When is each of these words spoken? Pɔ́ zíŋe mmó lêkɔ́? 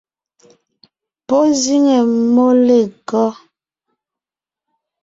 Pɔ́ 1.27 1.43
zíŋe 1.61 1.95
mmó 2.13 2.45
lêkɔ́? 2.65 3.27